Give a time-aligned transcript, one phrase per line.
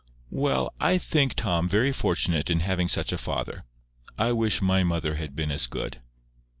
[0.31, 3.65] "Well, I think Tom very fortunate in having such a father.
[4.17, 6.01] I wish my mother had been as good."